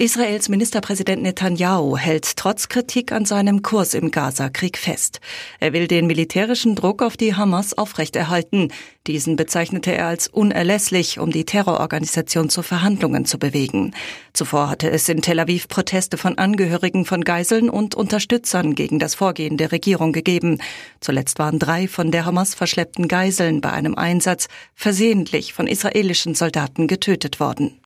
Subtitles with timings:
[0.00, 5.20] Israels Ministerpräsident Netanyahu hält trotz Kritik an seinem Kurs im Gaza-Krieg fest.
[5.58, 8.72] Er will den militärischen Druck auf die Hamas aufrechterhalten.
[9.06, 13.92] Diesen bezeichnete er als unerlässlich, um die Terrororganisation zu Verhandlungen zu bewegen.
[14.32, 19.14] Zuvor hatte es in Tel Aviv Proteste von Angehörigen von Geiseln und Unterstützern gegen das
[19.14, 20.62] Vorgehen der Regierung gegeben.
[21.00, 26.86] Zuletzt waren drei von der Hamas verschleppten Geiseln bei einem Einsatz versehentlich von israelischen Soldaten
[26.86, 27.79] getötet worden.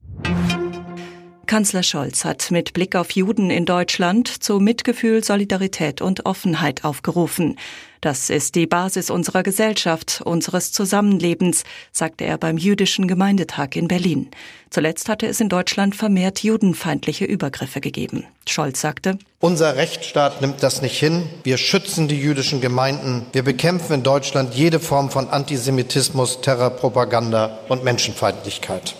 [1.46, 7.56] Kanzler Scholz hat mit Blick auf Juden in Deutschland zu Mitgefühl, Solidarität und Offenheit aufgerufen.
[8.00, 14.28] Das ist die Basis unserer Gesellschaft, unseres Zusammenlebens, sagte er beim Jüdischen Gemeindetag in Berlin.
[14.68, 18.24] Zuletzt hatte es in Deutschland vermehrt judenfeindliche Übergriffe gegeben.
[18.46, 21.22] Scholz sagte, Unser Rechtsstaat nimmt das nicht hin.
[21.44, 23.26] Wir schützen die jüdischen Gemeinden.
[23.32, 28.96] Wir bekämpfen in Deutschland jede Form von Antisemitismus, Terrorpropaganda und Menschenfeindlichkeit.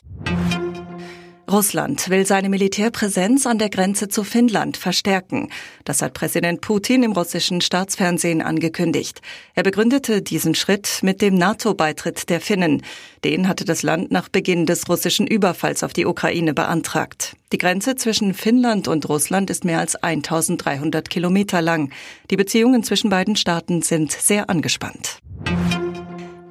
[1.51, 5.51] Russland will seine Militärpräsenz an der Grenze zu Finnland verstärken.
[5.85, 9.21] Das hat Präsident Putin im russischen Staatsfernsehen angekündigt.
[9.55, 12.83] Er begründete diesen Schritt mit dem NATO-Beitritt der Finnen.
[13.25, 17.37] Den hatte das Land nach Beginn des russischen Überfalls auf die Ukraine beantragt.
[17.53, 21.93] Die Grenze zwischen Finnland und Russland ist mehr als 1300 Kilometer lang.
[22.31, 25.19] Die Beziehungen zwischen beiden Staaten sind sehr angespannt.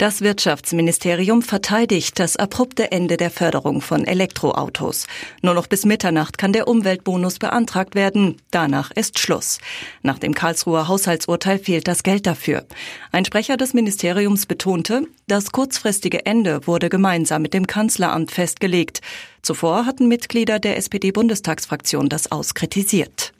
[0.03, 5.07] Das Wirtschaftsministerium verteidigt das abrupte Ende der Förderung von Elektroautos.
[5.41, 8.35] Nur noch bis Mitternacht kann der Umweltbonus beantragt werden.
[8.51, 9.59] Danach ist Schluss.
[10.01, 12.65] Nach dem Karlsruher Haushaltsurteil fehlt das Geld dafür.
[13.13, 18.99] Ein Sprecher des Ministeriums betonte, das kurzfristige Ende wurde gemeinsam mit dem Kanzleramt festgelegt.
[19.41, 23.31] Zuvor hatten Mitglieder der SPD-Bundestagsfraktion das auskritisiert.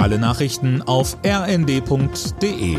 [0.00, 2.78] Alle Nachrichten auf rnd.de